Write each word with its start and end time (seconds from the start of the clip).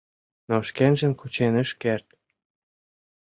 Но 0.49 0.55
шкенжым 0.67 1.13
кучен 1.19 1.53
ыш 1.63 1.69
керт. 1.81 2.07